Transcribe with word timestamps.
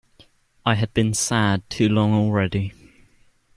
I 0.65 0.73
had 0.73 0.95
been 0.95 1.13
sad 1.13 1.69
too 1.69 1.87
long 1.87 2.11
already. 2.11 2.73